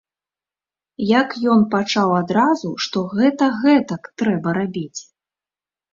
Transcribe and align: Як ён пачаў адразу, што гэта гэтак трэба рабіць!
Як 1.19 1.29
ён 1.57 1.61
пачаў 1.75 2.09
адразу, 2.21 2.69
што 2.85 2.97
гэта 3.17 3.53
гэтак 3.61 4.03
трэба 4.23 4.49
рабіць! 4.63 5.01